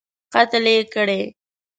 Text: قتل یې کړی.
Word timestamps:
قتل 0.33 0.65
یې 0.75 0.81
کړی. 0.93 1.21